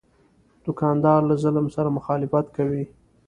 دوکاندار 0.65 1.19
له 1.29 1.35
ظلم 1.43 1.67
سره 1.75 1.95
مخالفت 1.97 2.45
کوي. 2.57 2.83